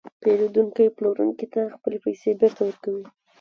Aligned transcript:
پېرودونکی 0.23 0.87
پلورونکي 0.97 1.47
ته 1.53 1.61
خپلې 1.75 1.97
پیسې 2.05 2.29
بېرته 2.39 2.61
ورکوي 2.65 3.05